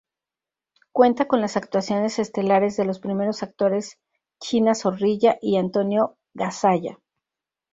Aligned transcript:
Cuenta 0.91 1.27
con 1.27 1.41
las 1.41 1.57
actuaciones 1.57 2.17
estelares 2.17 2.75
de 2.75 2.85
los 2.85 2.99
primeros 2.99 3.43
actores 3.43 3.99
China 4.41 4.73
Zorrilla 4.73 5.37
y 5.43 5.57
Antonio 5.57 6.17
Gasalla. 6.33 6.97